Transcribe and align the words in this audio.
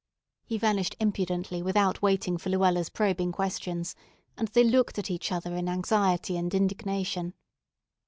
He 0.43 0.57
vanished 0.57 0.95
impudently 0.99 1.61
without 1.61 2.01
waiting 2.01 2.39
for 2.39 2.49
Luella's 2.49 2.89
probing 2.89 3.33
questions, 3.33 3.95
and 4.35 4.47
they 4.47 4.63
looked 4.63 4.97
at 4.97 5.11
each 5.11 5.31
other 5.31 5.55
in 5.55 5.69
anxiety 5.69 6.37
and 6.37 6.51
indignation. 6.55 7.35